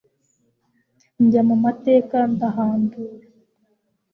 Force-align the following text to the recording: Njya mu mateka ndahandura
Njya 1.23 1.41
mu 1.49 1.55
mateka 1.63 2.17
ndahandura 2.33 3.25